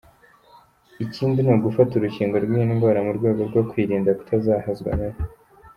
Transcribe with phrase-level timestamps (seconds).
[1.05, 5.19] Ikindi ni ugufata urukingo rw’iyi ndwara mu rwego rwo kwirinda kutazahazwa nayo.